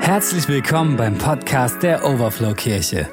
[0.00, 3.06] Herzlich willkommen beim Podcast der Overflow Kirche.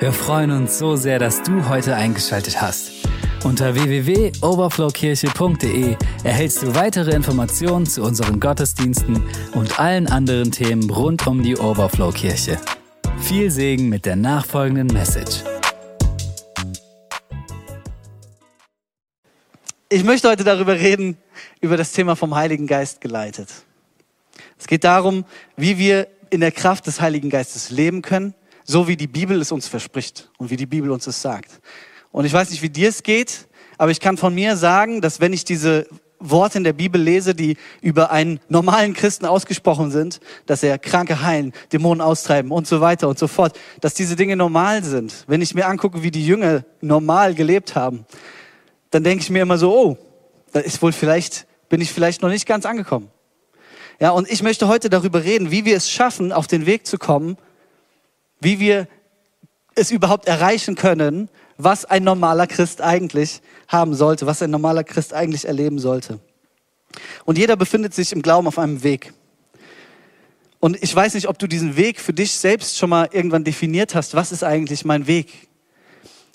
[0.00, 2.92] Wir freuen uns so sehr, dass du heute eingeschaltet hast.
[3.42, 9.22] Unter www.overflowkirche.de erhältst du weitere Informationen zu unseren Gottesdiensten
[9.54, 12.60] und allen anderen Themen rund um die Overflow Kirche.
[13.18, 15.42] Viel Segen mit der nachfolgenden Message.
[19.88, 21.16] Ich möchte heute darüber reden,
[21.60, 23.48] über das Thema vom Heiligen Geist geleitet.
[24.58, 25.24] Es geht darum,
[25.56, 28.34] wie wir in der Kraft des Heiligen Geistes leben können,
[28.64, 31.60] so wie die Bibel es uns verspricht und wie die Bibel uns es sagt.
[32.12, 33.46] Und ich weiß nicht, wie dir es geht,
[33.78, 35.86] aber ich kann von mir sagen, dass wenn ich diese
[36.18, 41.22] Worte in der Bibel lese, die über einen normalen Christen ausgesprochen sind, dass er Kranke
[41.22, 45.24] heilen, Dämonen austreiben und so weiter und so fort, dass diese Dinge normal sind.
[45.26, 48.06] Wenn ich mir angucke, wie die Jünger normal gelebt haben,
[48.90, 49.98] dann denke ich mir immer so, oh,
[50.52, 53.10] da ist wohl vielleicht, bin ich vielleicht noch nicht ganz angekommen.
[53.98, 56.98] Ja, und ich möchte heute darüber reden, wie wir es schaffen, auf den Weg zu
[56.98, 57.38] kommen,
[58.40, 58.88] wie wir
[59.74, 65.14] es überhaupt erreichen können, was ein normaler Christ eigentlich haben sollte, was ein normaler Christ
[65.14, 66.20] eigentlich erleben sollte.
[67.24, 69.12] Und jeder befindet sich im Glauben auf einem Weg.
[70.60, 73.94] Und ich weiß nicht, ob du diesen Weg für dich selbst schon mal irgendwann definiert
[73.94, 74.14] hast.
[74.14, 75.48] Was ist eigentlich mein Weg?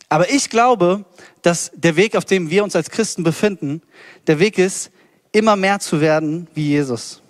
[0.10, 1.06] Aber ich glaube,
[1.42, 3.82] dass der Weg, auf dem wir uns als Christen befinden,
[4.28, 4.92] der Weg ist,
[5.32, 7.21] immer mehr zu werden wie Jesus.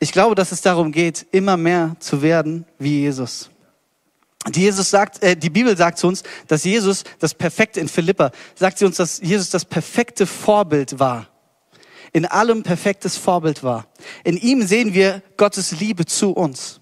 [0.00, 3.50] Ich glaube, dass es darum geht, immer mehr zu werden wie Jesus.
[4.46, 8.30] Die, Jesus sagt, äh, die Bibel sagt zu uns, dass Jesus das perfekte, in Philippa
[8.54, 11.28] sagt sie uns, dass Jesus das perfekte Vorbild war.
[12.12, 13.86] In allem perfektes Vorbild war.
[14.24, 16.80] In ihm sehen wir Gottes Liebe zu uns.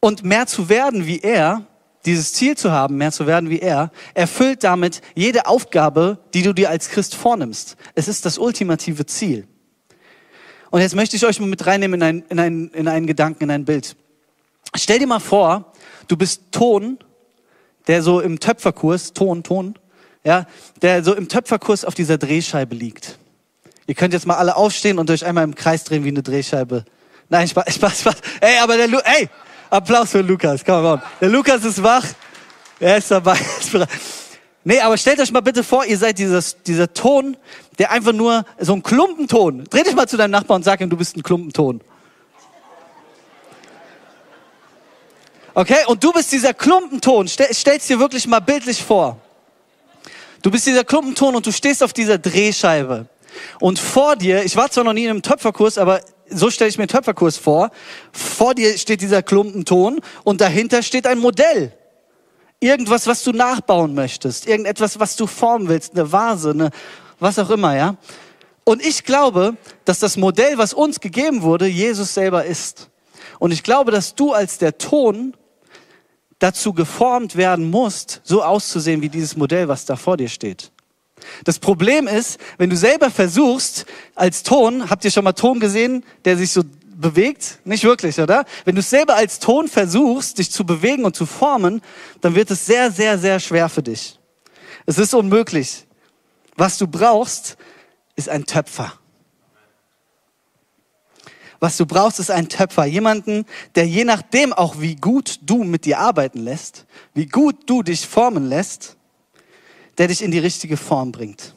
[0.00, 1.66] Und mehr zu werden wie er,
[2.04, 6.52] dieses Ziel zu haben, mehr zu werden wie er, erfüllt damit jede Aufgabe, die du
[6.52, 7.76] dir als Christ vornimmst.
[7.94, 9.46] Es ist das ultimative Ziel.
[10.70, 13.44] Und jetzt möchte ich euch mal mit reinnehmen in, ein, in, ein, in einen Gedanken,
[13.44, 13.96] in ein Bild.
[14.76, 15.72] Stell dir mal vor,
[16.08, 16.98] du bist Ton,
[17.86, 19.74] der so im Töpferkurs, Ton, Ton,
[20.24, 20.46] ja,
[20.82, 23.18] der so im Töpferkurs auf dieser Drehscheibe liegt.
[23.86, 26.84] Ihr könnt jetzt mal alle aufstehen und euch einmal im Kreis drehen wie eine Drehscheibe.
[27.30, 28.16] Nein, Spaß, Spaß, Spaß.
[28.40, 29.28] Ey, aber der Lu ey,
[29.70, 31.02] Applaus für Lukas, komm on.
[31.20, 32.04] Der Lukas ist wach,
[32.78, 33.38] er ist dabei.
[34.68, 37.38] Nee, aber stellt euch mal bitte vor, ihr seid dieses, dieser Ton,
[37.78, 39.64] der einfach nur so ein Klumpenton.
[39.64, 41.80] Dreh dich mal zu deinem Nachbarn und sag ihm, du bist ein Klumpenton.
[45.54, 47.28] Okay, und du bist dieser Klumpenton.
[47.28, 49.16] Stell, stell's dir wirklich mal bildlich vor.
[50.42, 53.06] Du bist dieser Klumpenton und du stehst auf dieser Drehscheibe.
[53.60, 56.76] Und vor dir, ich war zwar noch nie in einem Töpferkurs, aber so stelle ich
[56.76, 57.70] mir einen Töpferkurs vor.
[58.12, 61.72] Vor dir steht dieser Klumpenton und dahinter steht ein Modell.
[62.60, 64.46] Irgendwas, was du nachbauen möchtest.
[64.46, 65.92] Irgendetwas, was du formen willst.
[65.94, 66.70] Eine Vase, eine,
[67.20, 67.96] was auch immer, ja.
[68.64, 72.90] Und ich glaube, dass das Modell, was uns gegeben wurde, Jesus selber ist.
[73.38, 75.34] Und ich glaube, dass du als der Ton
[76.38, 80.70] dazu geformt werden musst, so auszusehen wie dieses Modell, was da vor dir steht.
[81.44, 86.04] Das Problem ist, wenn du selber versuchst, als Ton, habt ihr schon mal Ton gesehen,
[86.24, 86.62] der sich so
[86.98, 87.60] bewegt?
[87.64, 88.44] Nicht wirklich, oder?
[88.64, 91.80] Wenn du selber als Ton versuchst, dich zu bewegen und zu formen,
[92.20, 94.18] dann wird es sehr, sehr, sehr schwer für dich.
[94.84, 95.86] Es ist unmöglich.
[96.56, 97.56] Was du brauchst,
[98.16, 98.92] ist ein Töpfer.
[101.60, 102.84] Was du brauchst, ist ein Töpfer.
[102.84, 103.44] Jemanden,
[103.74, 108.06] der je nachdem auch, wie gut du mit dir arbeiten lässt, wie gut du dich
[108.06, 108.96] formen lässt,
[109.98, 111.54] der dich in die richtige Form bringt.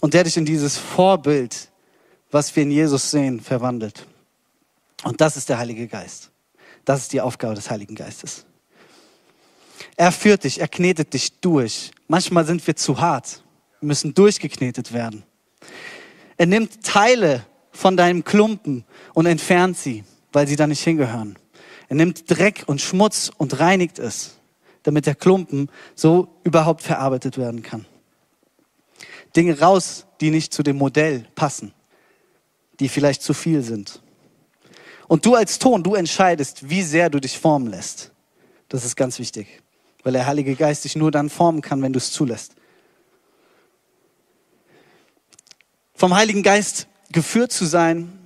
[0.00, 1.71] Und der dich in dieses Vorbild
[2.32, 4.06] was wir in Jesus sehen, verwandelt.
[5.04, 6.30] Und das ist der Heilige Geist.
[6.84, 8.44] Das ist die Aufgabe des Heiligen Geistes.
[9.96, 11.92] Er führt dich, er knetet dich durch.
[12.08, 13.44] Manchmal sind wir zu hart,
[13.80, 15.22] müssen durchgeknetet werden.
[16.38, 21.38] Er nimmt Teile von deinem Klumpen und entfernt sie, weil sie da nicht hingehören.
[21.88, 24.38] Er nimmt Dreck und Schmutz und reinigt es,
[24.82, 27.84] damit der Klumpen so überhaupt verarbeitet werden kann.
[29.36, 31.74] Dinge raus, die nicht zu dem Modell passen
[32.80, 34.00] die vielleicht zu viel sind.
[35.08, 38.12] Und du als Ton, du entscheidest, wie sehr du dich formen lässt.
[38.68, 39.62] Das ist ganz wichtig,
[40.02, 42.54] weil der Heilige Geist dich nur dann formen kann, wenn du es zulässt.
[45.94, 48.18] Vom Heiligen Geist geführt zu sein,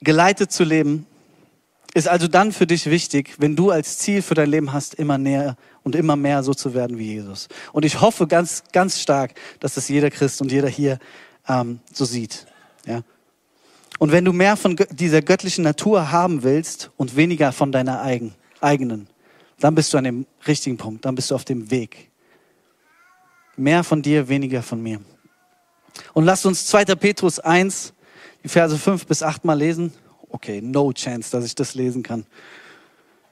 [0.00, 1.06] geleitet zu leben,
[1.94, 5.18] ist also dann für dich wichtig, wenn du als Ziel für dein Leben hast, immer
[5.18, 7.48] näher und immer mehr so zu werden wie Jesus.
[7.72, 10.98] Und ich hoffe ganz, ganz stark, dass das jeder Christ und jeder hier
[11.48, 12.46] ähm, so sieht.
[12.86, 13.02] Ja?
[13.98, 18.34] Und wenn du mehr von dieser göttlichen Natur haben willst und weniger von deiner eigen,
[18.60, 19.06] eigenen,
[19.60, 22.10] dann bist du an dem richtigen Punkt, dann bist du auf dem Weg.
[23.56, 25.00] Mehr von dir, weniger von mir.
[26.14, 26.84] Und lasst uns 2.
[26.96, 27.92] Petrus 1,
[28.42, 29.92] die Verse 5 bis 8 mal lesen
[30.32, 32.24] okay, no chance, dass ich das lesen kann.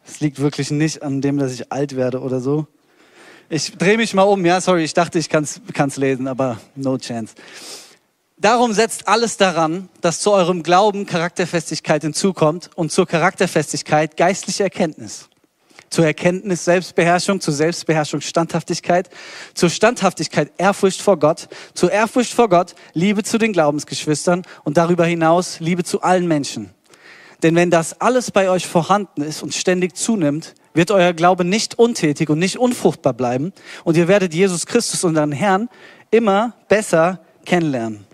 [0.05, 2.67] Es liegt wirklich nicht an dem, dass ich alt werde oder so.
[3.49, 6.97] Ich drehe mich mal um, ja, sorry, ich dachte, ich kann es lesen, aber no
[6.99, 7.35] chance.
[8.41, 15.29] Darum setzt alles daran, dass zu eurem Glauben Charakterfestigkeit hinzukommt und zur Charakterfestigkeit geistliche Erkenntnis.
[15.91, 19.11] Zur Erkenntnis Selbstbeherrschung, zur Selbstbeherrschung Standhaftigkeit,
[19.53, 25.05] zur Standhaftigkeit Ehrfurcht vor Gott, zur Ehrfurcht vor Gott Liebe zu den Glaubensgeschwistern und darüber
[25.05, 26.71] hinaus Liebe zu allen Menschen.
[27.43, 31.79] Denn wenn das alles bei euch vorhanden ist und ständig zunimmt, wird euer Glaube nicht
[31.79, 33.53] untätig und nicht unfruchtbar bleiben
[33.85, 35.69] und ihr werdet Jesus Christus, unseren Herrn,
[36.11, 38.07] immer besser kennenlernen.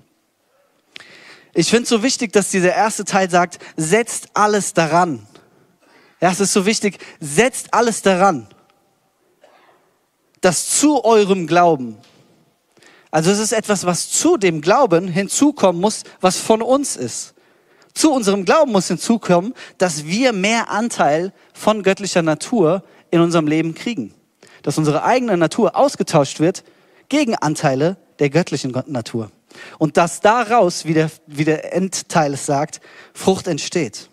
[1.58, 5.26] Ich finde es so wichtig, dass dieser erste Teil sagt, setzt alles daran.
[6.20, 8.47] Ja, es ist so wichtig, setzt alles daran,
[10.43, 11.97] dass zu eurem Glauben,
[13.11, 17.32] also es ist etwas, was zu dem Glauben hinzukommen muss, was von uns ist.
[17.94, 23.75] Zu unserem Glauben muss hinzukommen, dass wir mehr Anteil von göttlicher Natur in unserem Leben
[23.75, 24.12] kriegen.
[24.62, 26.64] Dass unsere eigene Natur ausgetauscht wird
[27.09, 29.31] gegen Anteile der göttlichen Natur.
[29.79, 32.81] Und dass daraus, wie der, wie der Endteil sagt,
[33.14, 34.08] Frucht entsteht.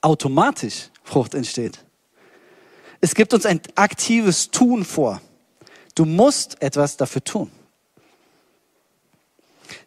[0.00, 1.78] Automatisch Frucht entsteht.
[3.00, 5.20] Es gibt uns ein aktives Tun vor.
[5.94, 7.50] Du musst etwas dafür tun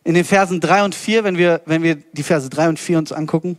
[0.03, 2.97] in den Versen drei und vier, wenn wir, wenn wir die Verse drei und vier
[2.97, 3.57] uns angucken,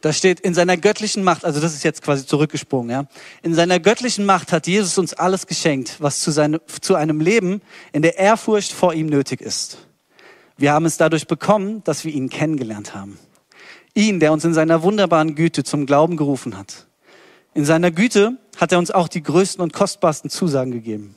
[0.00, 3.04] da steht, in seiner göttlichen Macht, also das ist jetzt quasi zurückgesprungen, ja.
[3.42, 7.60] In seiner göttlichen Macht hat Jesus uns alles geschenkt, was zu, seine, zu einem Leben
[7.92, 9.86] in der Ehrfurcht vor ihm nötig ist.
[10.56, 13.18] Wir haben es dadurch bekommen, dass wir ihn kennengelernt haben.
[13.94, 16.86] Ihn, der uns in seiner wunderbaren Güte zum Glauben gerufen hat.
[17.54, 21.16] In seiner Güte hat er uns auch die größten und kostbarsten Zusagen gegeben.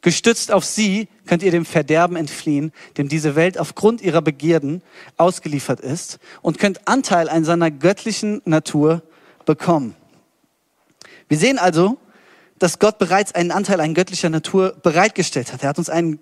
[0.00, 4.82] Gestützt auf sie könnt ihr dem Verderben entfliehen, dem diese Welt aufgrund ihrer Begierden
[5.16, 9.02] ausgeliefert ist und könnt Anteil an seiner göttlichen Natur
[9.44, 9.94] bekommen.
[11.28, 11.98] Wir sehen also,
[12.58, 15.62] dass Gott bereits einen Anteil an göttlicher Natur bereitgestellt hat.
[15.62, 16.18] Er hat uns einen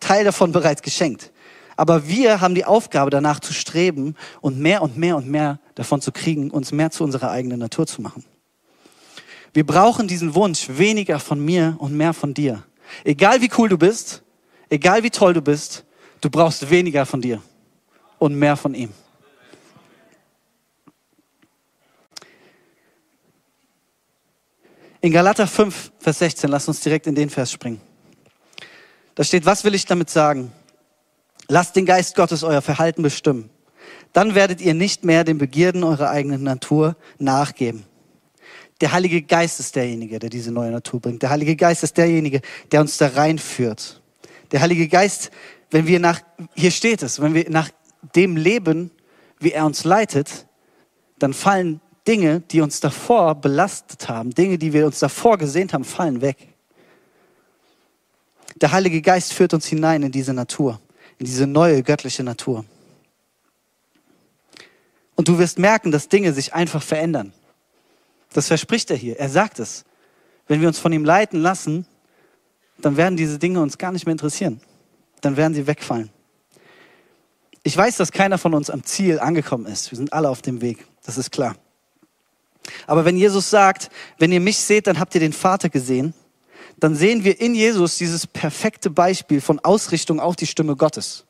[0.00, 1.32] Teil davon bereits geschenkt.
[1.76, 6.00] Aber wir haben die Aufgabe, danach zu streben und mehr und mehr und mehr davon
[6.00, 8.24] zu kriegen, uns mehr zu unserer eigenen Natur zu machen.
[9.54, 12.64] Wir brauchen diesen Wunsch, weniger von mir und mehr von dir.
[13.04, 14.22] Egal wie cool du bist,
[14.70, 15.84] egal wie toll du bist,
[16.20, 17.42] du brauchst weniger von dir
[18.18, 18.92] und mehr von ihm.
[25.00, 27.80] In Galater 5, Vers 16, lass uns direkt in den Vers springen.
[29.14, 30.52] Da steht, was will ich damit sagen?
[31.48, 33.50] Lasst den Geist Gottes euer Verhalten bestimmen.
[34.12, 37.84] Dann werdet ihr nicht mehr den Begierden eurer eigenen Natur nachgeben.
[38.80, 41.22] Der Heilige Geist ist derjenige, der diese neue Natur bringt.
[41.22, 42.40] Der Heilige Geist ist derjenige,
[42.70, 44.00] der uns da reinführt.
[44.52, 45.30] Der Heilige Geist,
[45.70, 46.20] wenn wir nach,
[46.54, 47.70] hier steht es, wenn wir nach
[48.14, 48.90] dem leben,
[49.40, 50.46] wie er uns leitet,
[51.18, 55.84] dann fallen Dinge, die uns davor belastet haben, Dinge, die wir uns davor gesehen haben,
[55.84, 56.36] fallen weg.
[58.56, 60.80] Der Heilige Geist führt uns hinein in diese Natur,
[61.18, 62.64] in diese neue göttliche Natur.
[65.16, 67.32] Und du wirst merken, dass Dinge sich einfach verändern.
[68.32, 69.18] Das verspricht er hier.
[69.18, 69.84] Er sagt es.
[70.46, 71.86] Wenn wir uns von ihm leiten lassen,
[72.78, 74.60] dann werden diese Dinge uns gar nicht mehr interessieren.
[75.20, 76.10] Dann werden sie wegfallen.
[77.62, 79.90] Ich weiß, dass keiner von uns am Ziel angekommen ist.
[79.90, 80.86] Wir sind alle auf dem Weg.
[81.04, 81.56] Das ist klar.
[82.86, 86.14] Aber wenn Jesus sagt, wenn ihr mich seht, dann habt ihr den Vater gesehen,
[86.78, 91.24] dann sehen wir in Jesus dieses perfekte Beispiel von Ausrichtung auf die Stimme Gottes.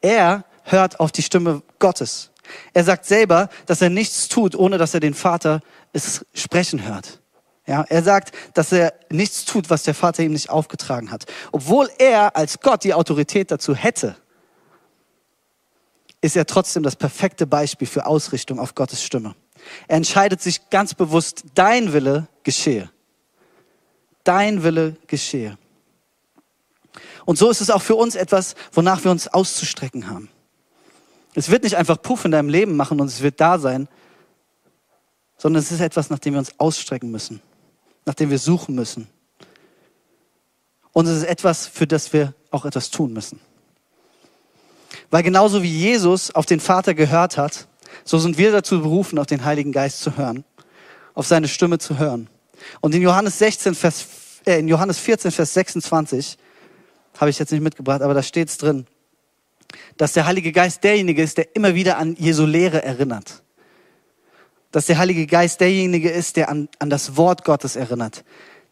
[0.00, 2.30] Er hört auf die Stimme Gottes.
[2.74, 5.60] Er sagt selber, dass er nichts tut, ohne dass er den Vater
[5.92, 7.20] es sprechen hört.
[7.66, 11.26] Ja, er sagt, dass er nichts tut, was der Vater ihm nicht aufgetragen hat.
[11.52, 14.16] Obwohl er als Gott die Autorität dazu hätte,
[16.20, 19.34] ist er trotzdem das perfekte Beispiel für Ausrichtung auf Gottes Stimme.
[19.86, 22.90] Er entscheidet sich ganz bewusst, dein Wille geschehe.
[24.24, 25.58] Dein Wille geschehe.
[27.26, 30.30] Und so ist es auch für uns etwas, wonach wir uns auszustrecken haben.
[31.34, 33.88] Es wird nicht einfach Puff in deinem Leben machen und es wird da sein,
[35.36, 37.40] sondern es ist etwas, nach dem wir uns ausstrecken müssen,
[38.04, 39.08] nach dem wir suchen müssen.
[40.92, 43.40] Und es ist etwas, für das wir auch etwas tun müssen.
[45.10, 47.68] Weil genauso wie Jesus auf den Vater gehört hat,
[48.04, 50.44] so sind wir dazu berufen, auf den Heiligen Geist zu hören,
[51.14, 52.28] auf seine Stimme zu hören.
[52.80, 54.06] Und in Johannes 16, Vers,
[54.44, 56.36] äh, in Johannes 14, Vers 26,
[57.18, 58.86] habe ich jetzt nicht mitgebracht, aber da steht es drin,
[59.96, 63.42] dass der Heilige Geist derjenige ist, der immer wieder an Jesu Lehre erinnert
[64.70, 68.24] dass der Heilige Geist derjenige ist, der an, an das Wort Gottes erinnert.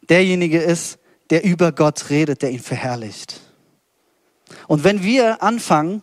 [0.09, 0.99] Derjenige ist,
[1.31, 3.41] der über Gott redet, der ihn verherrlicht.
[4.69, 6.03] Und wenn wir anfangen,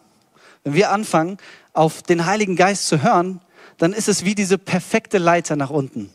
[0.64, 1.38] wenn wir anfangen,
[1.74, 3.42] auf den Heiligen Geist zu hören,
[3.78, 6.10] dann ist es wie diese perfekte Leiter nach unten.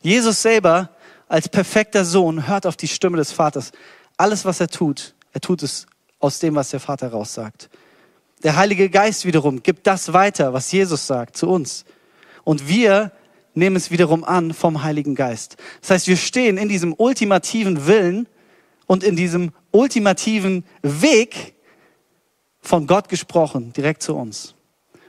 [0.00, 0.90] Jesus selber
[1.28, 3.72] als perfekter Sohn hört auf die Stimme des Vaters.
[4.16, 5.86] Alles, was er tut, er tut es
[6.20, 7.70] aus dem, was der Vater raussagt.
[8.44, 11.86] Der Heilige Geist wiederum gibt das weiter, was Jesus sagt zu uns.
[12.44, 13.10] Und wir
[13.54, 15.56] nehmen es wiederum an vom Heiligen Geist.
[15.80, 18.28] Das heißt, wir stehen in diesem ultimativen Willen
[18.86, 21.54] und in diesem ultimativen Weg
[22.60, 24.54] von Gott gesprochen, direkt zu uns.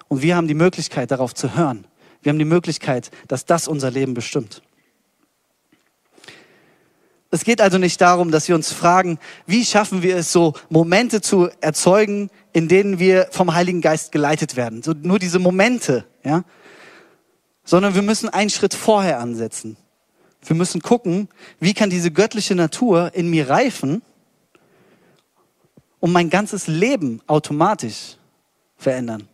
[0.08, 1.88] Und wir haben die Möglichkeit, darauf zu hören.
[2.22, 4.62] Wir haben die Möglichkeit, dass das unser Leben bestimmt.
[7.32, 11.20] Es geht also nicht darum, dass wir uns fragen, wie schaffen wir es so, Momente
[11.20, 14.82] zu erzeugen, in denen wir vom Heiligen Geist geleitet werden.
[14.82, 16.46] So nur diese Momente, ja.
[17.66, 19.76] Sondern wir müssen einen Schritt vorher ansetzen.
[20.42, 21.28] Wir müssen gucken,
[21.60, 24.04] wie kann diese göttliche Natur in mir reifen,
[26.00, 28.16] um mein ganzes Leben automatisch
[28.78, 29.28] verändern,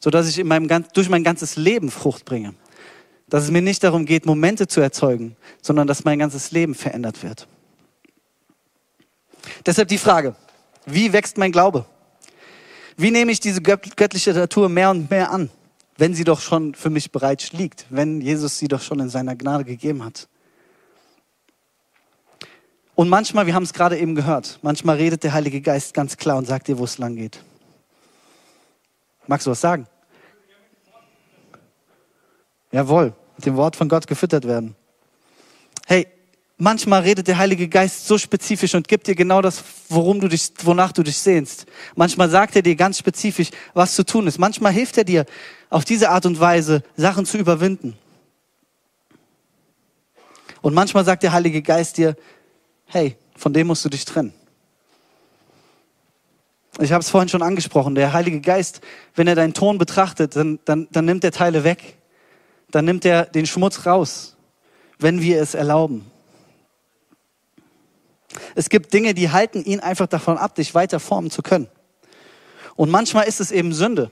[0.00, 2.54] sodass ich in meinem, durch mein ganzes Leben Frucht bringe.
[3.28, 7.22] Dass es mir nicht darum geht, Momente zu erzeugen, sondern dass mein ganzes Leben verändert
[7.22, 7.46] wird.
[9.66, 10.34] Deshalb die Frage,
[10.86, 11.84] wie wächst mein Glaube?
[12.96, 15.50] Wie nehme ich diese göttliche Natur mehr und mehr an,
[15.96, 19.34] wenn sie doch schon für mich bereits liegt, wenn Jesus sie doch schon in seiner
[19.34, 20.28] Gnade gegeben hat?
[22.94, 26.36] Und manchmal, wir haben es gerade eben gehört, manchmal redet der Heilige Geist ganz klar
[26.36, 27.42] und sagt dir, wo es lang geht.
[29.26, 29.86] Magst du was sagen?
[32.70, 34.76] Jawohl, mit dem Wort von Gott gefüttert werden.
[35.86, 36.06] Hey,
[36.56, 40.52] manchmal redet der Heilige Geist so spezifisch und gibt dir genau das, worum du dich,
[40.62, 41.66] wonach du dich sehnst.
[41.96, 44.38] Manchmal sagt er dir ganz spezifisch, was zu tun ist.
[44.38, 45.26] Manchmal hilft er dir
[45.70, 47.96] auf diese Art und Weise, Sachen zu überwinden.
[50.62, 52.16] Und manchmal sagt der Heilige Geist dir,
[52.86, 54.32] hey, von dem musst du dich trennen.
[56.80, 58.80] Ich habe es vorhin schon angesprochen, der Heilige Geist,
[59.14, 61.98] wenn er deinen Ton betrachtet, dann, dann, dann nimmt er Teile weg.
[62.70, 64.36] Dann nimmt er den Schmutz raus,
[64.98, 66.10] wenn wir es erlauben.
[68.54, 71.68] Es gibt Dinge, die halten ihn einfach davon ab, dich weiter formen zu können.
[72.76, 74.10] Und manchmal ist es eben Sünde.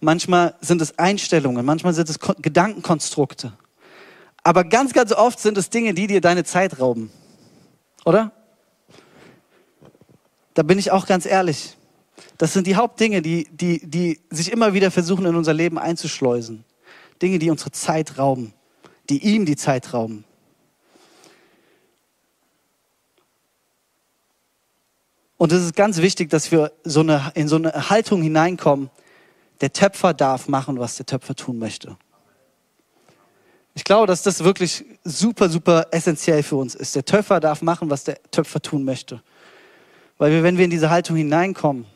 [0.00, 3.52] Manchmal sind es Einstellungen, manchmal sind es Gedankenkonstrukte.
[4.44, 7.10] Aber ganz, ganz oft sind es Dinge, die dir deine Zeit rauben.
[8.04, 8.32] Oder?
[10.54, 11.76] Da bin ich auch ganz ehrlich.
[12.36, 16.64] Das sind die Hauptdinge, die, die, die sich immer wieder versuchen, in unser Leben einzuschleusen.
[17.20, 18.54] Dinge, die unsere Zeit rauben,
[19.10, 20.24] die ihm die Zeit rauben.
[25.38, 28.90] Und es ist ganz wichtig, dass wir so eine, in so eine Haltung hineinkommen.
[29.60, 31.96] Der Töpfer darf machen, was der Töpfer tun möchte.
[33.74, 36.96] Ich glaube, dass das wirklich super, super essentiell für uns ist.
[36.96, 39.22] Der Töpfer darf machen, was der Töpfer tun möchte.
[40.18, 41.86] Weil wir, wenn wir in diese Haltung hineinkommen,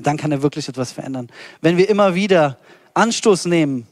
[0.00, 1.28] dann kann er wirklich etwas verändern.
[1.60, 2.58] Wenn wir immer wieder
[2.94, 3.86] Anstoß nehmen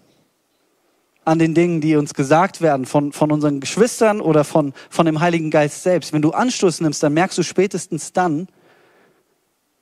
[1.24, 5.20] an den Dingen, die uns gesagt werden von, von unseren Geschwistern oder von, von dem
[5.20, 8.48] Heiligen Geist selbst, wenn du Anstoß nimmst, dann merkst du spätestens dann,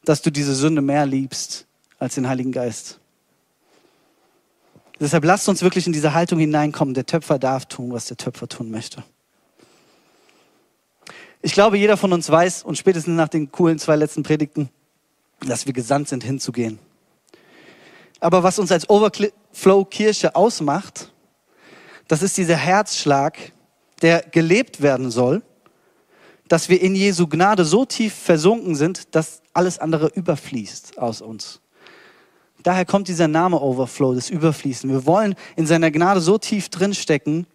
[0.05, 1.67] dass du diese Sünde mehr liebst
[1.99, 3.01] als den Heiligen Geist.
[5.01, 6.95] Deshalb lasst uns wirklich in diese Haltung hineinkommen.
[6.95, 9.03] Der Töpfer darf tun, was der Töpfer tun möchte.
[11.43, 14.71] Ich glaube, jeder von uns weiß und spätestens nach den coolen zwei letzten Predigten,
[15.41, 16.79] dass wir gesandt sind, hinzugehen.
[18.21, 21.13] Aber was uns als Overflow Kirche ausmacht,
[22.09, 23.37] das ist dieser Herzschlag,
[24.01, 25.43] der gelebt werden soll,
[26.49, 31.61] dass wir in Jesu Gnade so tief versunken sind, dass alles andere überfließt aus uns.
[32.63, 34.91] Daher kommt dieser Name Overflow, das Überfließen.
[34.91, 37.47] Wir wollen in seiner Gnade so tief drinstecken,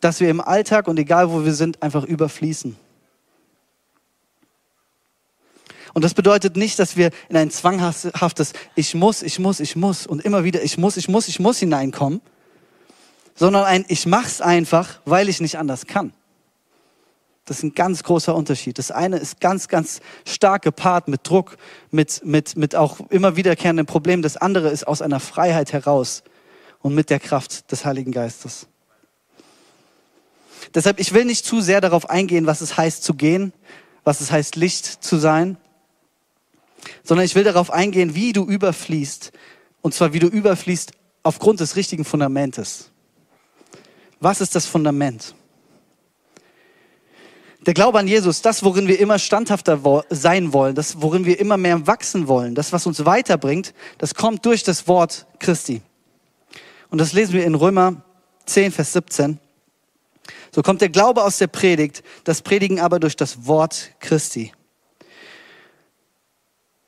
[0.00, 2.76] dass wir im Alltag und egal wo wir sind, einfach überfließen.
[5.94, 10.06] Und das bedeutet nicht, dass wir in ein zwanghaftes Ich muss, ich muss, ich muss
[10.06, 12.20] und immer wieder Ich muss, ich muss, ich muss hineinkommen,
[13.34, 16.12] sondern ein Ich mach's einfach, weil ich nicht anders kann.
[17.46, 18.76] Das ist ein ganz großer Unterschied.
[18.76, 21.56] Das eine ist ganz, ganz stark gepaart mit Druck,
[21.92, 24.22] mit, mit, mit auch immer wiederkehrenden Problemen.
[24.22, 26.24] Das andere ist aus einer Freiheit heraus
[26.82, 28.66] und mit der Kraft des Heiligen Geistes.
[30.74, 33.52] Deshalb, ich will nicht zu sehr darauf eingehen, was es heißt zu gehen,
[34.02, 35.56] was es heißt Licht zu sein,
[37.04, 39.30] sondern ich will darauf eingehen, wie du überfließt.
[39.82, 40.90] Und zwar, wie du überfließt
[41.22, 42.90] aufgrund des richtigen Fundamentes.
[44.18, 45.36] Was ist das Fundament?
[47.66, 51.56] Der Glaube an Jesus, das, worin wir immer standhafter sein wollen, das, worin wir immer
[51.56, 55.82] mehr wachsen wollen, das, was uns weiterbringt, das kommt durch das Wort Christi.
[56.90, 58.04] Und das lesen wir in Römer
[58.46, 59.40] 10, Vers 17.
[60.54, 64.52] So kommt der Glaube aus der Predigt, das Predigen aber durch das Wort Christi.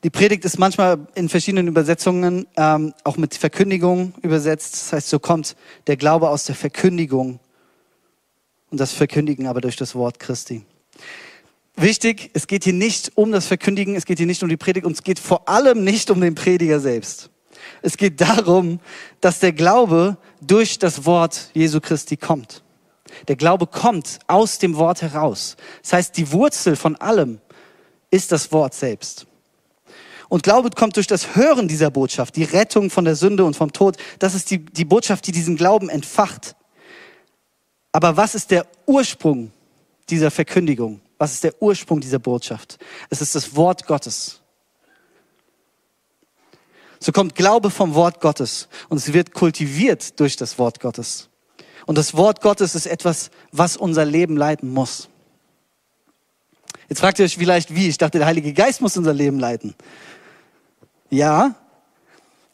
[0.05, 4.75] Die Predigt ist manchmal in verschiedenen Übersetzungen ähm, auch mit Verkündigung übersetzt.
[4.75, 5.57] Das heißt, so kommt
[5.89, 7.41] der Glaube aus der Verkündigung
[8.71, 10.65] und das Verkündigen aber durch das Wort Christi.
[11.77, 14.85] Wichtig, es geht hier nicht um das Verkündigen, es geht hier nicht um die Predigt
[14.85, 17.31] und es geht vor allem nicht um den Prediger selbst.
[17.83, 18.81] Es geht darum,
[19.21, 22.63] dass der Glaube durch das Wort Jesu Christi kommt.
[23.29, 25.57] Der Glaube kommt aus dem Wort heraus.
[25.83, 27.41] Das heißt, die Wurzel von allem
[28.11, 29.27] ist das Wort selbst.
[30.29, 33.73] Und Glaube kommt durch das Hören dieser Botschaft, die Rettung von der Sünde und vom
[33.73, 33.97] Tod.
[34.19, 36.55] Das ist die, die Botschaft, die diesen Glauben entfacht.
[37.99, 39.51] Aber was ist der Ursprung
[40.09, 41.01] dieser Verkündigung?
[41.19, 42.79] Was ist der Ursprung dieser Botschaft?
[43.11, 44.41] Es ist das Wort Gottes.
[47.01, 51.29] So kommt Glaube vom Wort Gottes und es wird kultiviert durch das Wort Gottes.
[51.87, 55.09] Und das Wort Gottes ist etwas, was unser Leben leiten muss.
[56.89, 57.89] Jetzt fragt ihr euch vielleicht, wie?
[57.89, 59.75] Ich dachte, der Heilige Geist muss unser Leben leiten.
[61.11, 61.57] Ja,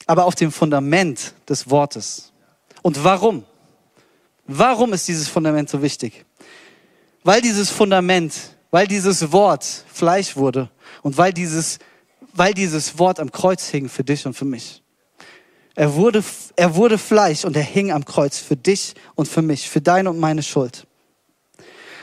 [0.06, 2.32] aber auf dem Fundament des Wortes.
[2.80, 3.44] Und warum?
[4.46, 6.24] Warum ist dieses Fundament so wichtig?
[7.22, 8.34] Weil dieses Fundament,
[8.70, 10.70] weil dieses Wort Fleisch wurde
[11.02, 11.78] und weil dieses,
[12.34, 14.82] weil dieses Wort am Kreuz hing für dich und für mich.
[15.74, 16.22] Er wurde,
[16.56, 20.10] er wurde Fleisch und er hing am Kreuz für dich und für mich, für deine
[20.10, 20.86] und meine Schuld.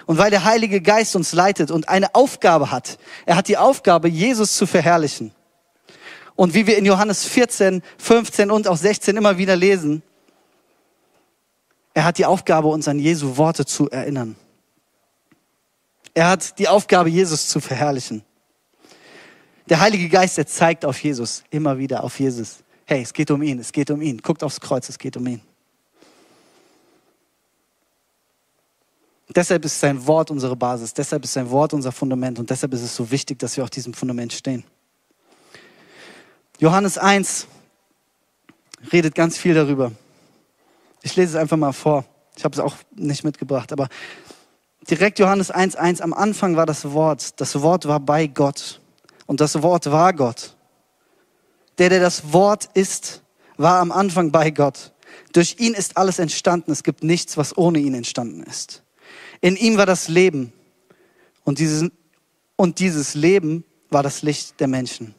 [0.08, 4.10] Und weil der Heilige Geist uns leitet und eine Aufgabe hat, er hat die Aufgabe,
[4.10, 5.32] Jesus zu verherrlichen.
[6.36, 10.02] Und wie wir in Johannes 14, 15 und auch 16 immer wieder lesen,
[11.94, 14.36] er hat die Aufgabe, uns an Jesu Worte zu erinnern.
[16.14, 18.24] Er hat die Aufgabe, Jesus zu verherrlichen.
[19.70, 22.58] Der Heilige Geist, er zeigt auf Jesus, immer wieder auf Jesus.
[22.86, 24.18] Hey, es geht um ihn, es geht um ihn.
[24.18, 25.42] Guckt aufs Kreuz, es geht um ihn.
[29.34, 32.82] Deshalb ist sein Wort unsere Basis, deshalb ist sein Wort unser Fundament und deshalb ist
[32.82, 34.66] es so wichtig, dass wir auf diesem Fundament stehen.
[36.60, 37.48] Johannes 1
[38.92, 39.94] redet ganz viel darüber.
[41.04, 42.06] Ich lese es einfach mal vor.
[42.38, 43.88] Ich habe es auch nicht mitgebracht, aber
[44.90, 47.40] direkt Johannes 1.1, am Anfang war das Wort.
[47.40, 48.82] Das Wort war bei Gott.
[49.26, 50.56] Und das Wort war Gott.
[51.78, 53.24] Der, der das Wort ist,
[53.58, 54.92] war am Anfang bei Gott.
[55.34, 56.72] Durch ihn ist alles entstanden.
[56.72, 58.84] Es gibt nichts, was ohne ihn entstanden ist.
[59.40, 60.54] In ihm war das Leben.
[61.44, 61.90] Und dieses,
[62.56, 65.16] und dieses Leben war das Licht der Menschen.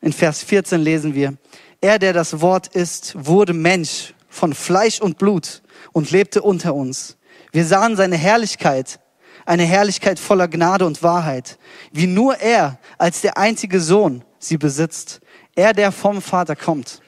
[0.00, 1.36] In Vers 14 lesen wir,
[1.80, 5.62] er, der das Wort ist, wurde Mensch von Fleisch und Blut
[5.92, 7.18] und lebte unter uns.
[7.52, 9.00] Wir sahen seine Herrlichkeit,
[9.44, 11.58] eine Herrlichkeit voller Gnade und Wahrheit,
[11.92, 15.20] wie nur er als der einzige Sohn sie besitzt.
[15.56, 17.02] Er, der vom Vater kommt.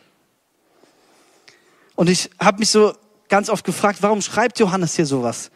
[1.94, 2.92] Und ich habe mich so
[3.28, 5.50] ganz oft gefragt, warum schreibt Johannes hier sowas?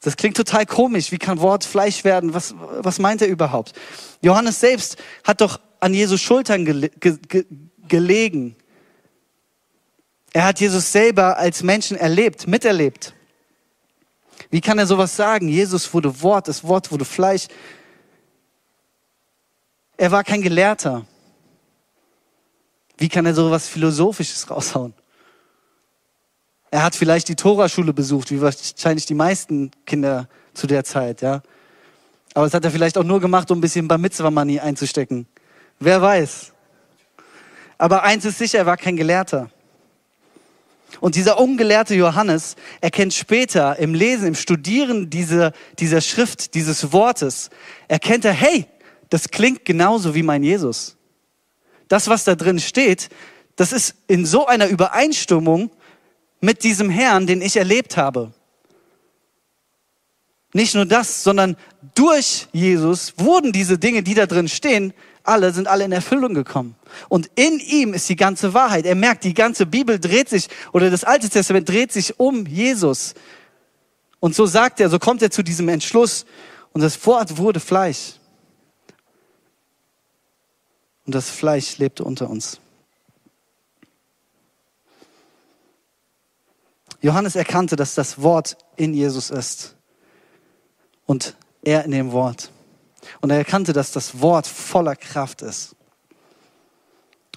[0.00, 1.10] Das klingt total komisch.
[1.10, 2.32] Wie kann Wort Fleisch werden?
[2.32, 3.72] Was, was meint er überhaupt?
[4.22, 7.18] Johannes selbst hat doch an Jesus Schultern gele ge
[7.88, 8.54] gelegen.
[10.32, 13.14] Er hat Jesus selber als Menschen erlebt, miterlebt.
[14.50, 15.48] Wie kann er sowas sagen?
[15.48, 17.48] Jesus wurde Wort, das Wort wurde Fleisch.
[19.96, 21.06] Er war kein Gelehrter.
[22.96, 24.94] Wie kann er sowas Philosophisches raushauen?
[26.70, 31.42] Er hat vielleicht die Toraschule besucht, wie wahrscheinlich die meisten Kinder zu der Zeit, ja.
[32.34, 35.26] Aber das hat er vielleicht auch nur gemacht, um ein bisschen Bar Mitzvah Money einzustecken.
[35.80, 36.52] Wer weiß.
[37.78, 39.50] Aber eins ist sicher, er war kein Gelehrter.
[41.00, 47.50] Und dieser ungelehrte Johannes erkennt später im Lesen, im Studieren dieser, dieser Schrift, dieses Wortes,
[47.86, 48.66] erkennt er, hey,
[49.10, 50.96] das klingt genauso wie mein Jesus.
[51.88, 53.08] Das, was da drin steht,
[53.56, 55.70] das ist in so einer Übereinstimmung
[56.40, 58.32] mit diesem Herrn, den ich erlebt habe.
[60.52, 61.56] Nicht nur das, sondern
[61.94, 66.74] durch Jesus wurden diese Dinge, die da drin stehen, alle, sind alle in Erfüllung gekommen.
[67.08, 68.86] Und in ihm ist die ganze Wahrheit.
[68.86, 73.14] Er merkt, die ganze Bibel dreht sich, oder das Alte Testament dreht sich um Jesus.
[74.20, 76.26] Und so sagt er, so kommt er zu diesem Entschluss.
[76.72, 78.14] Und das Wort wurde Fleisch.
[81.06, 82.60] Und das Fleisch lebte unter uns.
[87.00, 89.76] Johannes erkannte, dass das Wort in Jesus ist
[91.06, 92.50] und er in dem Wort.
[93.20, 95.74] Und er erkannte, dass das Wort voller Kraft ist.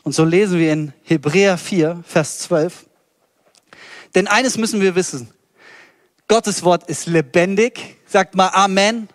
[0.04, 2.88] Und so lesen wir in Hebräer 4, Vers 12.
[4.16, 5.32] Denn eines müssen wir wissen.
[6.28, 7.98] Gottes Wort ist lebendig.
[8.06, 8.96] Sagt mal Amen.
[8.96, 9.10] Amen.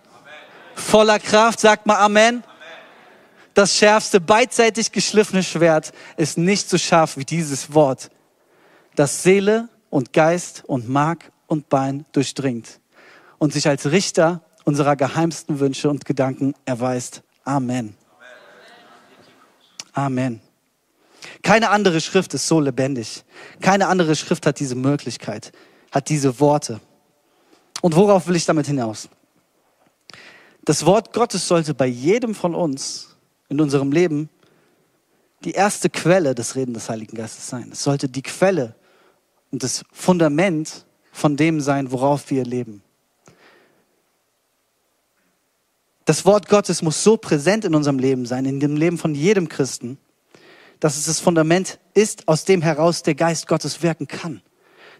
[0.74, 1.60] Voller Kraft.
[1.60, 2.42] Sagt mal Amen.
[2.44, 2.56] Amen.
[3.56, 8.10] Das schärfste, beidseitig geschliffene Schwert ist nicht so scharf wie dieses Wort,
[8.96, 12.80] das Seele und Geist und Mark und Bein durchdringt
[13.38, 17.22] und sich als Richter unserer geheimsten Wünsche und Gedanken erweist.
[17.44, 17.96] Amen.
[19.92, 20.40] Amen.
[21.42, 23.24] Keine andere Schrift ist so lebendig.
[23.60, 25.52] Keine andere Schrift hat diese Möglichkeit,
[25.92, 26.80] hat diese Worte.
[27.80, 29.08] Und worauf will ich damit hinaus?
[30.64, 33.16] Das Wort Gottes sollte bei jedem von uns
[33.48, 34.28] in unserem Leben
[35.44, 37.70] die erste Quelle des Reden des Heiligen Geistes sein.
[37.70, 38.74] Es sollte die Quelle
[39.52, 42.82] und das Fundament von dem sein, worauf wir leben.
[46.06, 49.48] Das Wort Gottes muss so präsent in unserem Leben sein, in dem Leben von jedem
[49.48, 49.98] Christen,
[50.78, 54.40] dass es das Fundament ist, aus dem heraus der Geist Gottes wirken kann.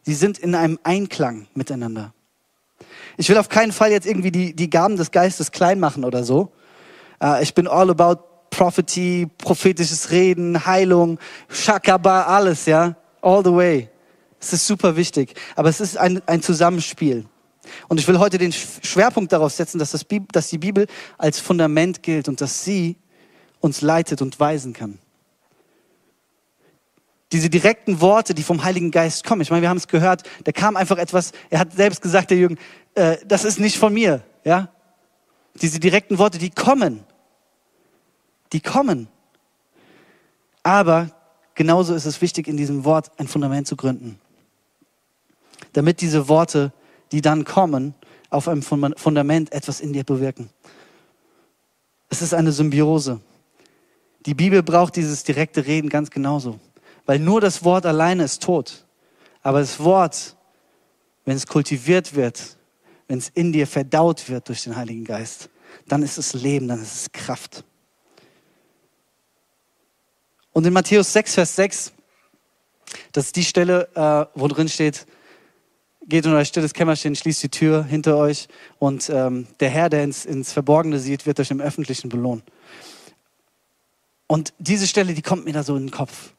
[0.03, 2.13] Sie sind in einem Einklang miteinander.
[3.17, 6.25] Ich will auf keinen Fall jetzt irgendwie die, die Gaben des Geistes klein machen oder
[6.25, 6.53] so.
[7.23, 12.97] Uh, ich bin all about Prophecy, prophetisches Reden, Heilung, Shakaba, alles, ja.
[13.23, 13.89] All the way.
[14.41, 15.35] Es ist super wichtig.
[15.55, 17.27] Aber es ist ein, ein Zusammenspiel.
[17.89, 20.87] Und ich will heute den Schwerpunkt darauf setzen, dass, das Bibel, dass die Bibel
[21.19, 22.97] als Fundament gilt und dass sie
[23.61, 24.99] uns leitet und weisen kann.
[27.33, 29.41] Diese direkten Worte, die vom Heiligen Geist kommen.
[29.41, 32.39] Ich meine, wir haben es gehört, da kam einfach etwas, er hat selbst gesagt, der
[32.39, 32.57] Jürgen,
[32.95, 34.23] äh, das ist nicht von mir.
[34.45, 34.69] Ja?
[35.61, 37.05] Diese direkten Worte, die kommen.
[38.53, 39.09] Die kommen.
[40.63, 41.11] Aber
[41.55, 44.21] genauso ist es wichtig, in diesem Wort ein Fundament zu gründen.
[45.73, 46.73] Damit diese Worte
[47.13, 47.95] die dann kommen,
[48.31, 50.51] auf einem Fundament etwas in dir bewirken.
[52.09, 53.21] Es ist eine Symbiose.
[54.27, 56.59] Die Bibel braucht dieses direkte Reden ganz genauso.
[57.05, 58.85] Weil nur das Wort alleine ist tot.
[59.43, 60.37] Aber das Wort,
[61.25, 62.57] wenn es kultiviert wird,
[63.07, 65.49] wenn es in dir verdaut wird durch den Heiligen Geist,
[65.87, 67.65] dann ist es Leben, dann ist es Kraft.
[70.53, 71.93] Und in Matthäus 6, Vers 6,
[73.13, 75.07] das ist die Stelle, äh, wo drin steht,
[76.09, 80.05] geht in euer stilles Kämmerchen, schließt die Tür hinter euch und ähm, der Herr, der
[80.05, 82.43] ins, ins Verborgene sieht, wird euch im Öffentlichen belohnen.
[84.29, 86.33] Und diese Stelle, die kommt mir da so in den Kopf.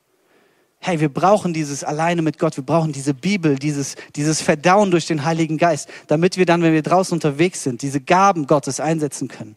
[0.80, 5.08] Hey, wir brauchen dieses alleine mit Gott, wir brauchen diese Bibel, dieses, dieses Verdauen durch
[5.08, 9.28] den Heiligen Geist, damit wir dann, wenn wir draußen unterwegs sind, diese Gaben Gottes einsetzen
[9.28, 9.56] können.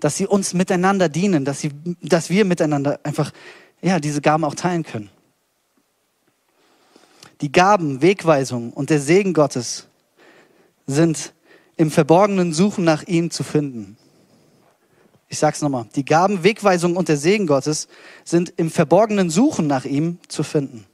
[0.00, 1.70] Dass sie uns miteinander dienen, dass, sie,
[2.02, 3.32] dass wir miteinander einfach
[3.82, 5.10] ja, diese Gaben auch teilen können
[7.42, 9.88] die Gaben, Wegweisung und der Segen Gottes
[10.86, 11.34] sind
[11.76, 13.96] im verborgenen Suchen nach ihm zu finden.
[15.28, 15.86] Ich sag's nochmal.
[15.96, 17.88] Die Gaben, Wegweisung und der Segen Gottes
[18.24, 20.84] sind im verborgenen Suchen nach ihm zu finden.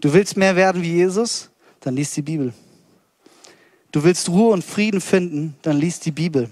[0.00, 1.50] Du willst mehr werden wie Jesus?
[1.80, 2.54] Dann liest die Bibel.
[3.92, 5.56] Du willst Ruhe und Frieden finden?
[5.62, 6.48] Dann liest die Bibel.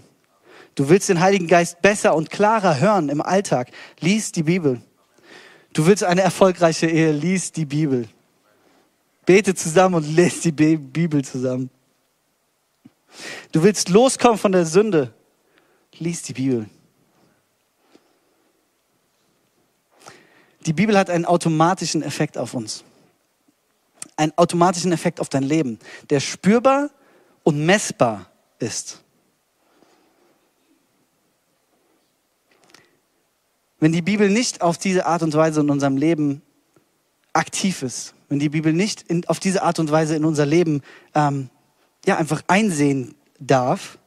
[0.75, 3.71] Du willst den Heiligen Geist besser und klarer hören im Alltag?
[4.01, 4.83] Lies die Bibel.
[5.73, 7.13] Du willst eine erfolgreiche Ehe?
[7.13, 8.09] Lies die Bibel.
[9.27, 11.69] Bete zusammen und lest die Bibel zusammen.
[13.53, 15.13] Du willst loskommen von der Sünde.
[15.99, 16.69] Lies die Bibel.
[20.65, 22.85] Die Bibel hat einen automatischen Effekt auf uns.
[24.17, 25.79] Einen automatischen Effekt auf dein Leben,
[26.11, 26.91] der spürbar
[27.43, 29.03] und messbar ist.
[33.79, 36.43] Wenn die Bibel nicht auf diese Art und Weise in unserem Leben
[37.33, 40.83] aktiv ist, wenn die Bibel nicht in, auf diese Art und Weise in unser Leben
[41.15, 41.49] ähm,
[42.05, 43.99] ja, einfach einsehen darf.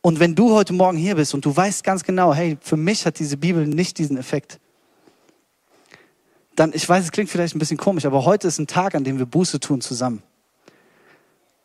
[0.00, 3.06] Und wenn du heute Morgen hier bist und du weißt ganz genau, hey, für mich
[3.06, 4.60] hat diese Bibel nicht diesen Effekt,
[6.56, 9.04] dann, ich weiß, es klingt vielleicht ein bisschen komisch, aber heute ist ein Tag, an
[9.04, 10.22] dem wir Buße tun zusammen.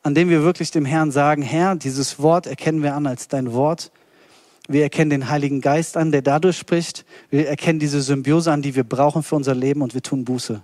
[0.01, 3.53] An dem wir wirklich dem Herrn sagen, Herr, dieses Wort erkennen wir an als dein
[3.53, 3.91] Wort.
[4.67, 7.05] Wir erkennen den Heiligen Geist an, der dadurch spricht.
[7.29, 10.63] Wir erkennen diese Symbiose an, die wir brauchen für unser Leben und wir tun Buße.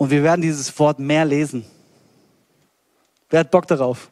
[0.00, 1.62] Und wir werden dieses Wort mehr lesen.
[3.28, 4.10] Wer hat Bock darauf?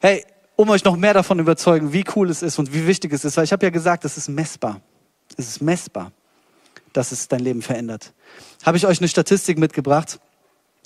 [0.00, 0.24] Hey,
[0.56, 3.36] um euch noch mehr davon überzeugen, wie cool es ist und wie wichtig es ist,
[3.36, 4.80] weil ich habe ja gesagt, es ist messbar.
[5.36, 6.12] Es ist messbar,
[6.94, 8.14] dass es dein Leben verändert.
[8.64, 10.18] Habe ich euch eine Statistik mitgebracht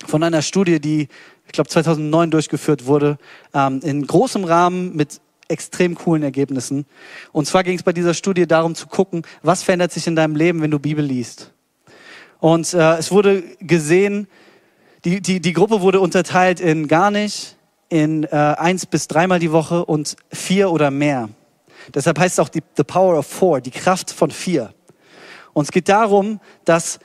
[0.05, 1.07] von einer Studie, die,
[1.45, 3.17] ich glaube, 2009 durchgeführt wurde,
[3.53, 6.85] ähm, in großem Rahmen mit extrem coolen Ergebnissen.
[7.31, 10.35] Und zwar ging es bei dieser Studie darum zu gucken, was verändert sich in deinem
[10.35, 11.53] Leben, wenn du Bibel liest.
[12.39, 14.27] Und äh, es wurde gesehen,
[15.05, 17.55] die, die, die Gruppe wurde unterteilt in gar nicht,
[17.89, 21.29] in äh, eins bis dreimal die Woche und vier oder mehr.
[21.93, 24.73] Deshalb heißt es auch die, the power of four, die Kraft von vier.
[25.53, 26.99] Und es geht darum, dass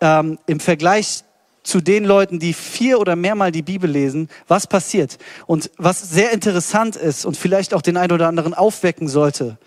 [0.00, 1.22] ähm, im Vergleich
[1.66, 5.18] zu den Leuten, die vier oder mehrmal die Bibel lesen, was passiert.
[5.46, 9.58] Und was sehr interessant ist und vielleicht auch den einen oder anderen aufwecken sollte,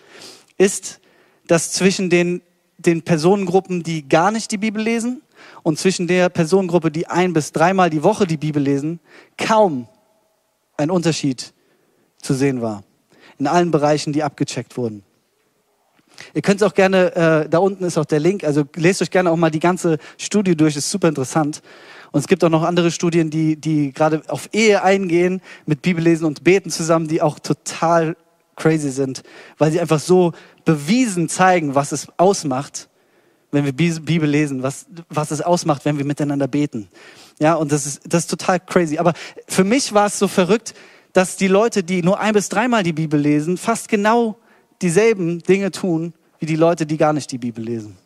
[0.57, 0.99] ist,
[1.47, 2.41] dass zwischen den,
[2.77, 5.21] den Personengruppen, die gar nicht die Bibel lesen
[5.63, 8.99] und zwischen der Personengruppe, die ein bis dreimal die Woche die Bibel lesen,
[9.37, 9.87] kaum
[10.77, 11.53] ein Unterschied
[12.21, 12.83] zu sehen war.
[13.37, 15.03] in allen Bereichen, die abgecheckt wurden.
[16.33, 19.31] Ihr könnt auch gerne, äh, da unten ist auch der Link, also lest euch gerne
[19.31, 21.61] auch mal die ganze Studie durch, ist super interessant.
[22.11, 26.25] Und es gibt auch noch andere Studien, die, die gerade auf Ehe eingehen, mit Bibellesen
[26.25, 28.15] und Beten zusammen, die auch total
[28.55, 29.23] crazy sind,
[29.57, 30.33] weil sie einfach so
[30.65, 32.89] bewiesen zeigen, was es ausmacht,
[33.51, 36.87] wenn wir Bibel lesen, was, was es ausmacht, wenn wir miteinander beten.
[37.39, 38.97] Ja, und das ist, das ist total crazy.
[38.97, 39.13] Aber
[39.47, 40.73] für mich war es so verrückt,
[41.13, 44.37] dass die Leute, die nur ein bis dreimal die Bibel lesen, fast genau
[44.81, 47.97] dieselben Dinge tun, wie die Leute, die gar nicht die Bibel lesen.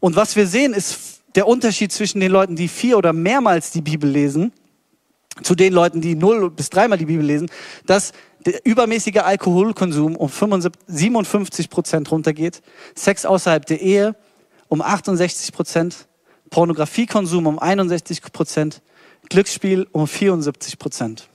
[0.00, 3.82] Und was wir sehen, ist der Unterschied zwischen den Leuten, die vier oder mehrmals die
[3.82, 4.52] Bibel lesen,
[5.42, 7.50] zu den Leuten, die null bis dreimal die Bibel lesen,
[7.84, 8.12] dass
[8.46, 10.30] der übermäßige Alkoholkonsum um
[10.86, 12.62] 57 Prozent runtergeht,
[12.94, 14.16] Sex außerhalb der Ehe
[14.68, 16.06] um 68 Prozent,
[16.50, 18.82] Pornografiekonsum um 61 Prozent,
[19.28, 21.28] Glücksspiel um 74 Prozent.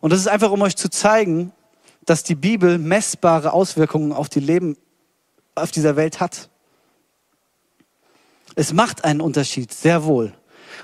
[0.00, 1.52] Und das ist einfach, um euch zu zeigen,
[2.04, 4.76] dass die Bibel messbare Auswirkungen auf die Leben
[5.54, 6.48] auf dieser Welt hat.
[8.54, 10.32] Es macht einen Unterschied, sehr wohl.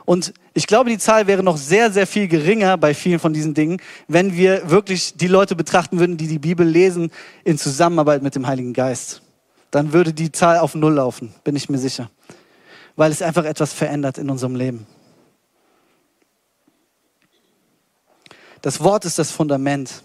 [0.04, 3.54] Und ich glaube, die Zahl wäre noch sehr, sehr viel geringer bei vielen von diesen
[3.54, 7.11] Dingen, wenn wir wirklich die Leute betrachten würden, die die Bibel lesen
[7.44, 9.22] in Zusammenarbeit mit dem Heiligen Geist.
[9.70, 12.11] Dann würde die Zahl auf Null laufen, bin ich mir sicher.
[12.96, 14.87] Weil es einfach etwas verändert in unserem Leben.
[18.62, 20.02] Das Wort ist das Fundament.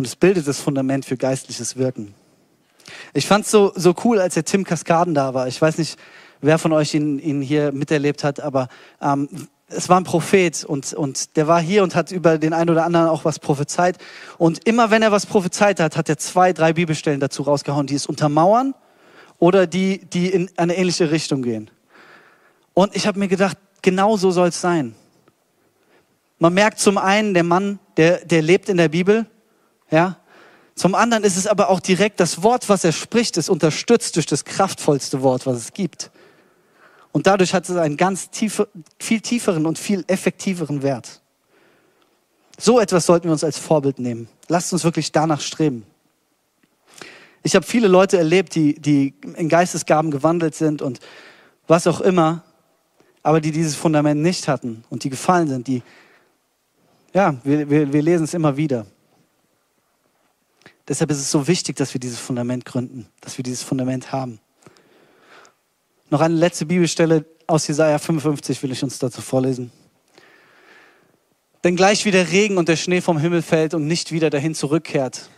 [0.00, 2.14] Und es bildet das Fundament für geistliches Wirken.
[3.12, 5.46] Ich fand es so, so cool, als der Tim Kaskaden da war.
[5.46, 5.98] Ich weiß nicht,
[6.40, 8.68] wer von euch ihn, ihn hier miterlebt hat, aber
[9.02, 9.28] ähm,
[9.68, 12.86] es war ein Prophet und, und der war hier und hat über den einen oder
[12.86, 13.98] anderen auch was prophezeit.
[14.38, 17.96] Und immer wenn er was prophezeit hat, hat er zwei, drei Bibelstellen dazu rausgehauen, die
[17.96, 18.72] es untermauern
[19.38, 21.70] oder die, die in eine ähnliche Richtung gehen.
[22.72, 24.94] Und ich habe mir gedacht, genau so soll es sein.
[26.38, 29.26] Man merkt zum einen, der Mann, der, der lebt in der Bibel,
[29.90, 30.16] ja,
[30.74, 34.26] zum anderen ist es aber auch direkt das Wort, was er spricht, ist unterstützt durch
[34.26, 36.10] das kraftvollste Wort, was es gibt.
[37.12, 41.20] Und dadurch hat es einen ganz tiefe, viel tieferen und viel effektiveren Wert.
[42.58, 44.28] So etwas sollten wir uns als Vorbild nehmen.
[44.48, 45.84] Lasst uns wirklich danach streben.
[47.42, 51.00] Ich habe viele Leute erlebt, die, die in Geistesgaben gewandelt sind und
[51.66, 52.44] was auch immer,
[53.22, 55.82] aber die dieses Fundament nicht hatten und die gefallen sind, die,
[57.12, 58.86] ja, wir, wir, wir lesen es immer wieder.
[60.90, 64.40] Deshalb ist es so wichtig, dass wir dieses Fundament gründen, dass wir dieses Fundament haben.
[66.10, 69.70] Noch eine letzte Bibelstelle aus Jesaja 55 will ich uns dazu vorlesen.
[71.62, 74.52] Denn gleich wie der Regen und der Schnee vom Himmel fällt und nicht wieder dahin
[74.52, 75.30] zurückkehrt,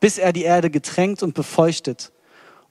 [0.00, 2.10] bis er die Erde getränkt und befeuchtet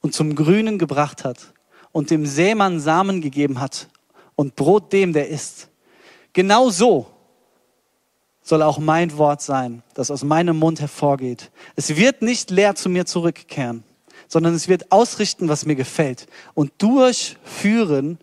[0.02, 1.54] und zum Grünen gebracht hat
[1.94, 3.88] und dem Sämann Samen gegeben hat
[4.36, 5.70] und Brot dem, der isst.
[6.34, 7.08] Genau so
[8.42, 11.52] soll auch mein Wort sein, das aus meinem Mund hervorgeht.
[11.76, 13.84] Es wird nicht leer zu mir zurückkehren,
[14.28, 18.18] sondern es wird ausrichten, was mir gefällt und durchführen,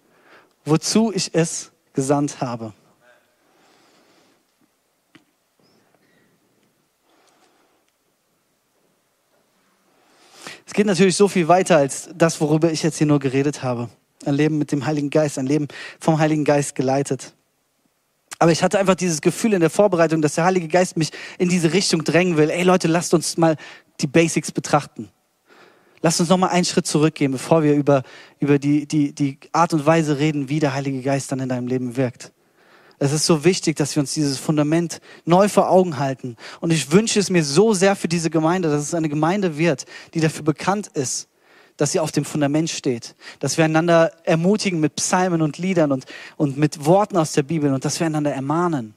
[0.64, 2.72] wozu ich es gesandt habe.
[10.66, 13.88] Es geht natürlich so viel weiter als das, worüber ich jetzt hier nur geredet habe.
[14.26, 15.66] Ein Leben mit dem Heiligen Geist, ein Leben
[15.98, 17.32] vom Heiligen Geist geleitet.
[18.38, 21.48] Aber ich hatte einfach dieses Gefühl in der Vorbereitung, dass der Heilige Geist mich in
[21.48, 22.50] diese Richtung drängen will.
[22.50, 23.56] Ey Leute, lasst uns mal
[24.00, 25.08] die Basics betrachten.
[26.00, 28.04] Lasst uns noch mal einen Schritt zurückgehen, bevor wir über,
[28.38, 31.66] über die, die, die Art und Weise reden, wie der Heilige Geist dann in deinem
[31.66, 32.32] Leben wirkt.
[33.00, 36.36] Es ist so wichtig, dass wir uns dieses Fundament neu vor Augen halten.
[36.60, 39.86] Und ich wünsche es mir so sehr für diese Gemeinde, dass es eine Gemeinde wird,
[40.14, 41.28] die dafür bekannt ist,
[41.78, 46.04] dass sie auf dem Fundament steht, dass wir einander ermutigen mit Psalmen und Liedern und,
[46.36, 48.94] und mit Worten aus der Bibel und dass wir einander ermahnen.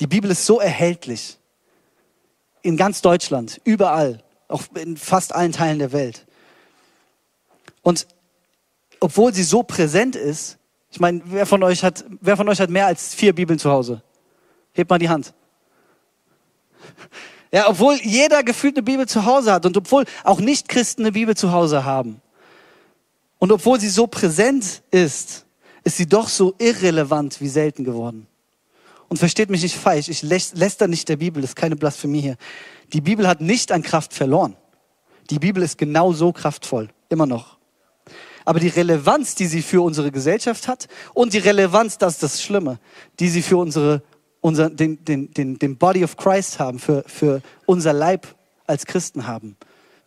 [0.00, 1.38] Die Bibel ist so erhältlich.
[2.62, 6.24] In ganz Deutschland, überall, auch in fast allen Teilen der Welt.
[7.82, 8.06] Und
[9.00, 10.56] obwohl sie so präsent ist,
[10.90, 13.70] ich meine, wer von euch hat, wer von euch hat mehr als vier Bibeln zu
[13.70, 14.02] Hause?
[14.72, 15.34] Hebt mal die Hand.
[17.54, 21.36] Ja, obwohl jeder gefühlt eine Bibel zu Hause hat und obwohl auch Nichtchristen eine Bibel
[21.36, 22.20] zu Hause haben.
[23.38, 25.46] Und obwohl sie so präsent ist,
[25.84, 28.26] ist sie doch so irrelevant wie selten geworden.
[29.08, 32.36] Und versteht mich nicht falsch, ich läster nicht der Bibel, das ist keine Blasphemie hier.
[32.92, 34.56] Die Bibel hat nicht an Kraft verloren.
[35.30, 37.58] Die Bibel ist genau so kraftvoll, immer noch.
[38.44, 42.42] Aber die Relevanz, die sie für unsere Gesellschaft hat und die Relevanz, das ist das
[42.42, 42.80] Schlimme,
[43.20, 44.02] die sie für unsere
[44.44, 48.26] unser, den, den, den, den Body of Christ haben, für, für unser Leib
[48.66, 49.56] als Christen haben,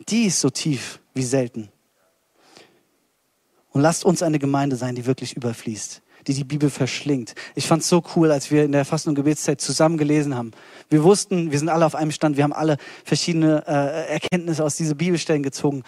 [0.09, 1.69] die ist so tief wie selten.
[3.71, 7.33] Und lasst uns eine Gemeinde sein, die wirklich überfließt, die die Bibel verschlingt.
[7.55, 10.51] Ich fand es so cool, als wir in der Fasten- und Gebetszeit zusammen gelesen haben.
[10.87, 14.75] Wir wussten, wir sind alle auf einem Stand, wir haben alle verschiedene äh, Erkenntnisse aus
[14.75, 15.81] diesen Bibelstellen gezogen.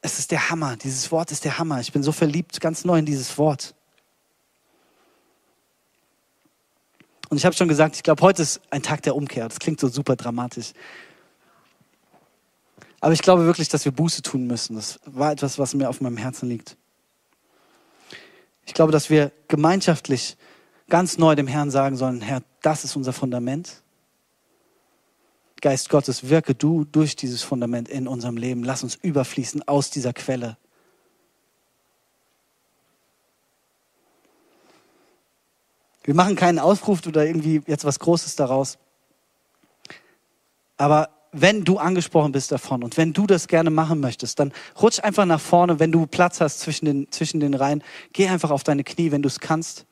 [0.00, 1.78] Es ist der Hammer, dieses Wort ist der Hammer.
[1.78, 3.76] Ich bin so verliebt, ganz neu in dieses Wort.
[7.28, 9.48] Und ich habe schon gesagt, ich glaube, heute ist ein Tag der Umkehr.
[9.48, 10.72] Das klingt so super dramatisch.
[13.00, 14.76] Aber ich glaube wirklich, dass wir Buße tun müssen.
[14.76, 16.76] Das war etwas, was mir auf meinem Herzen liegt.
[18.66, 20.36] Ich glaube, dass wir gemeinschaftlich
[20.88, 23.82] ganz neu dem Herrn sagen sollen, Herr, das ist unser Fundament.
[25.60, 28.64] Geist Gottes, wirke du durch dieses Fundament in unserem Leben.
[28.64, 30.56] Lass uns überfließen aus dieser Quelle.
[36.08, 38.78] Wir machen keinen Aufruf oder irgendwie jetzt was Großes daraus.
[40.78, 45.00] Aber wenn du angesprochen bist davon und wenn du das gerne machen möchtest, dann rutsch
[45.00, 47.84] einfach nach vorne, wenn du Platz hast zwischen den, zwischen den Reihen.
[48.14, 49.84] Geh einfach auf deine Knie, wenn du es kannst.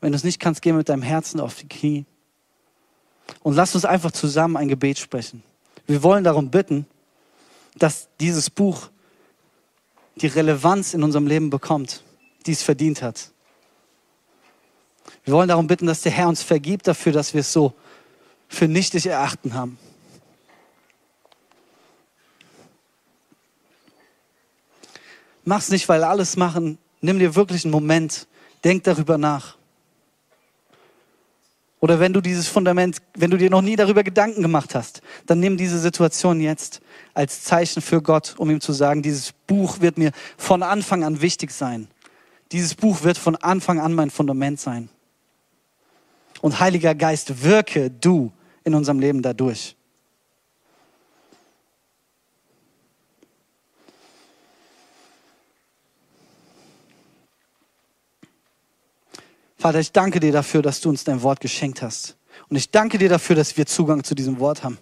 [0.00, 2.04] Wenn du es nicht kannst, geh mit deinem Herzen auf die Knie.
[3.44, 5.44] Und lass uns einfach zusammen ein Gebet sprechen.
[5.86, 6.84] Wir wollen darum bitten,
[7.76, 8.90] dass dieses Buch
[10.16, 12.02] die Relevanz in unserem Leben bekommt,
[12.44, 13.30] die es verdient hat.
[15.28, 17.74] Wir wollen darum bitten, dass der Herr uns vergibt dafür, dass wir es so
[18.48, 19.78] für nichtig erachten haben.
[25.44, 26.78] Mach's nicht, weil alles machen.
[27.02, 28.26] Nimm dir wirklich einen Moment.
[28.64, 29.58] Denk darüber nach.
[31.80, 35.40] Oder wenn du dieses Fundament, wenn du dir noch nie darüber Gedanken gemacht hast, dann
[35.40, 36.80] nimm diese Situation jetzt
[37.12, 41.20] als Zeichen für Gott, um ihm zu sagen, dieses Buch wird mir von Anfang an
[41.20, 41.86] wichtig sein.
[42.50, 44.88] Dieses Buch wird von Anfang an mein Fundament sein.
[46.40, 48.32] Und Heiliger Geist, wirke du
[48.64, 49.76] in unserem Leben dadurch.
[59.56, 62.16] Vater, ich danke dir dafür, dass du uns dein Wort geschenkt hast.
[62.48, 64.78] Und ich danke dir dafür, dass wir Zugang zu diesem Wort haben.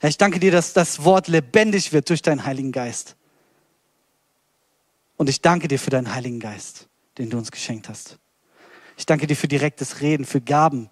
[0.00, 3.14] Herr, ich danke dir, dass das Wort lebendig wird durch deinen Heiligen Geist.
[5.16, 6.88] Und ich danke dir für deinen Heiligen Geist,
[7.18, 8.18] den du uns geschenkt hast.
[8.96, 10.90] Ich danke dir für direktes Reden, für Gaben.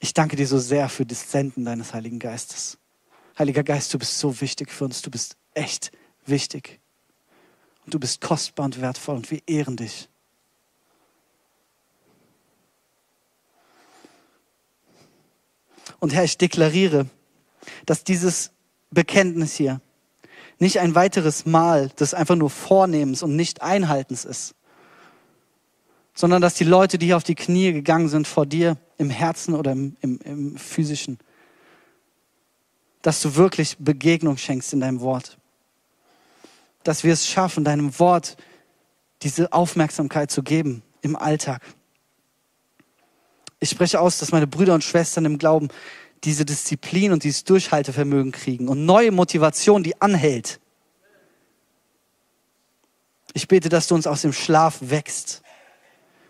[0.00, 2.78] Ich danke dir so sehr für das Senden deines Heiligen Geistes.
[3.38, 5.02] Heiliger Geist, du bist so wichtig für uns.
[5.02, 5.92] Du bist echt
[6.26, 6.80] wichtig.
[7.84, 10.08] Und du bist kostbar und wertvoll und wir ehren dich.
[16.00, 17.06] Und Herr, ich deklariere,
[17.86, 18.52] dass dieses
[18.90, 19.80] Bekenntnis hier
[20.58, 24.54] nicht ein weiteres Mal des einfach nur Vornehmens und nicht Einhaltens ist,
[26.18, 29.54] sondern dass die Leute, die hier auf die Knie gegangen sind vor dir, im Herzen
[29.54, 31.18] oder im, im, im physischen,
[33.02, 35.38] dass du wirklich Begegnung schenkst in deinem Wort
[36.88, 38.38] dass wir es schaffen, deinem Wort
[39.22, 41.62] diese Aufmerksamkeit zu geben im Alltag.
[43.60, 45.68] Ich spreche aus, dass meine Brüder und Schwestern im Glauben
[46.24, 50.60] diese Disziplin und dieses Durchhaltevermögen kriegen und neue Motivation, die anhält.
[53.34, 55.42] Ich bete, dass du uns aus dem Schlaf wächst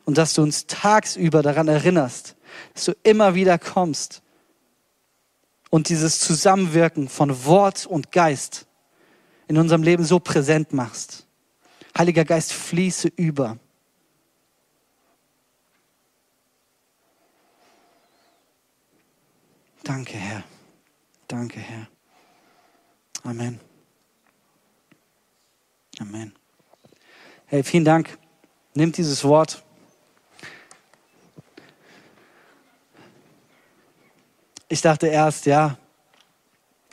[0.08, 2.34] und dass du uns tagsüber daran erinnerst,
[2.72, 4.22] dass du immer wieder kommst
[5.68, 8.66] und dieses Zusammenwirken von Wort und Geist
[9.48, 11.26] in unserem Leben so präsent machst.
[11.98, 13.58] Heiliger Geist, fließe über.
[19.84, 20.42] Danke, Herr.
[21.26, 21.86] Danke, Herr.
[23.24, 23.60] Amen.
[26.00, 26.32] Amen.
[27.44, 28.16] Hey, vielen Dank.
[28.72, 29.66] Nimm dieses Wort.
[34.68, 35.78] Ich dachte erst, ja,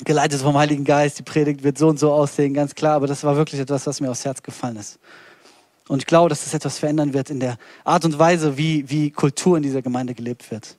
[0.03, 3.23] geleitet vom Heiligen Geist, die Predigt wird so und so aussehen, ganz klar, aber das
[3.23, 4.99] war wirklich etwas, was mir aufs Herz gefallen ist.
[5.87, 9.11] Und ich glaube, dass das etwas verändern wird in der Art und Weise, wie, wie
[9.11, 10.77] Kultur in dieser Gemeinde gelebt wird.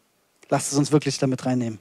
[0.48, 1.80] Lasst es uns wirklich damit reinnehmen.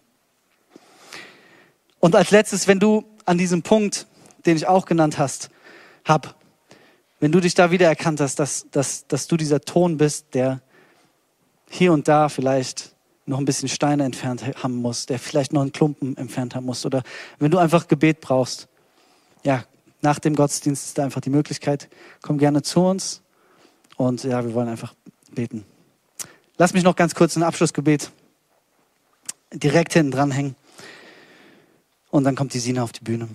[1.99, 4.05] Und als letztes, wenn du an diesem Punkt,
[4.45, 5.49] den ich auch genannt hast,
[6.03, 6.35] hab,
[7.19, 10.61] wenn du dich da wiedererkannt hast, dass, dass, dass du dieser Ton bist, der
[11.69, 12.94] hier und da vielleicht
[13.25, 16.85] noch ein bisschen Steine entfernt haben muss, der vielleicht noch einen Klumpen entfernt haben muss.
[16.85, 17.03] Oder
[17.39, 18.67] wenn du einfach Gebet brauchst,
[19.43, 19.63] ja,
[20.01, 21.89] nach dem Gottesdienst ist da einfach die Möglichkeit,
[22.21, 23.21] komm gerne zu uns
[23.97, 24.93] und ja, wir wollen einfach
[25.31, 25.65] beten.
[26.57, 28.11] Lass mich noch ganz kurz ein Abschlussgebet
[29.51, 30.55] direkt hinten dranhängen
[32.11, 33.27] und dann kommt die Sina auf die Bühne.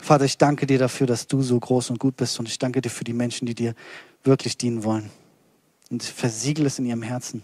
[0.00, 2.80] Vater, ich danke dir dafür, dass du so groß und gut bist und ich danke
[2.80, 3.74] dir für die Menschen, die dir
[4.22, 5.10] wirklich dienen wollen.
[5.90, 7.42] Und versiegel es in ihrem Herzen.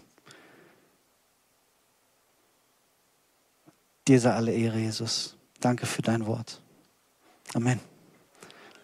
[4.07, 5.35] Dir sei alle Ehre, Jesus.
[5.59, 6.61] Danke für dein Wort.
[7.53, 7.79] Amen.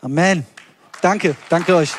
[0.01, 0.45] Amen.
[1.01, 1.91] Danke, danke euch.